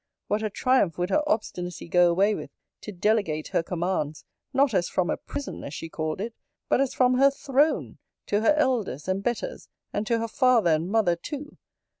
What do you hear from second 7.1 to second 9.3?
her throne, to her elders and